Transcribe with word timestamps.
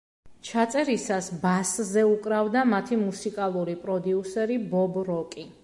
ჩაწერისას 0.47 1.27
ბასზე 1.43 2.05
უკრავდა 2.13 2.65
მათი 2.71 2.99
მუსიკალური 3.03 3.79
პროდიუსერი 3.85 4.61
ბობ 4.73 5.03
როკი. 5.11 5.51